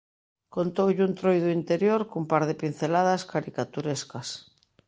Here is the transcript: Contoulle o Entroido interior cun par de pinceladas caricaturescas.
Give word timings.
Contoulle 0.55 1.01
o 1.03 1.07
Entroido 1.11 1.49
interior 1.59 2.01
cun 2.11 2.23
par 2.31 2.43
de 2.49 2.55
pinceladas 2.61 3.21
caricaturescas. 3.31 4.27